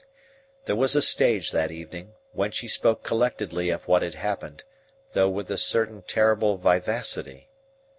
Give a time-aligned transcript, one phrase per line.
[0.65, 4.63] There was a stage, that evening, when she spoke collectedly of what had happened,
[5.11, 7.51] though with a certain terrible vivacity.